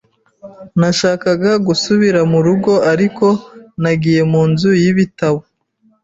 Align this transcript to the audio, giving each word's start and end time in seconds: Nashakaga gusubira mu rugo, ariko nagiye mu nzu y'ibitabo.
Nashakaga 0.79 1.51
gusubira 1.67 2.19
mu 2.31 2.39
rugo, 2.45 2.71
ariko 2.91 3.25
nagiye 3.81 4.21
mu 4.31 4.41
nzu 4.51 4.69
y'ibitabo. 4.81 5.39